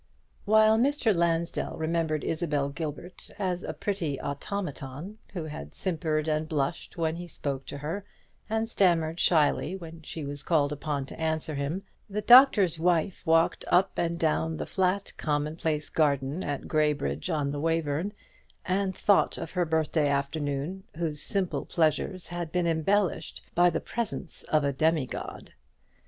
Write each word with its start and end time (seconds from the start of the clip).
While 0.45 0.79
Mr. 0.79 1.15
Lansdell 1.15 1.77
remembered 1.77 2.23
Isabel 2.23 2.69
Gilbert 2.69 3.29
as 3.37 3.61
a 3.63 3.71
pretty 3.71 4.19
automaton, 4.19 5.19
who 5.33 5.43
had 5.43 5.75
simpered 5.75 6.27
and 6.27 6.49
blushed 6.49 6.97
when 6.97 7.17
he 7.17 7.27
spoke 7.27 7.67
to 7.67 7.77
her, 7.77 8.03
and 8.49 8.67
stammered 8.67 9.19
shyly 9.19 9.75
when 9.75 10.01
she 10.01 10.25
was 10.25 10.41
called 10.41 10.71
upon 10.71 11.05
to 11.05 11.19
answer 11.19 11.53
him, 11.53 11.83
the 12.09 12.21
Doctor's 12.23 12.79
Wife 12.79 13.21
walked 13.27 13.63
up 13.67 13.91
and 13.95 14.17
down 14.17 14.57
the 14.57 14.65
flat 14.65 15.13
commonplace 15.17 15.87
garden 15.87 16.41
at 16.41 16.67
Graybridge 16.67 17.29
on 17.29 17.51
the 17.51 17.59
Wayverne, 17.59 18.11
and 18.65 18.95
thought 18.95 19.37
of 19.37 19.51
her 19.51 19.65
birthday 19.65 20.09
afternoon, 20.09 20.83
whose 20.97 21.21
simple 21.21 21.63
pleasures 21.63 22.29
had 22.29 22.51
been 22.51 22.65
embellished 22.65 23.43
by 23.53 23.69
the 23.69 23.79
presence 23.79 24.41
of 24.45 24.63
a 24.63 24.73
demigod. 24.73 25.53